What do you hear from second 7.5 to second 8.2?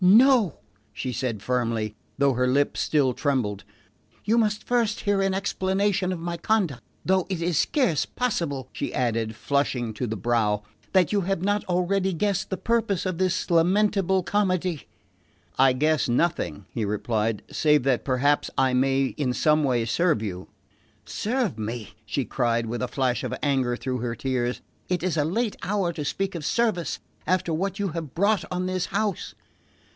scarce